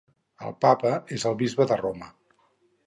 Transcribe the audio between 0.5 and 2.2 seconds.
Papa és el bisbe de Roma.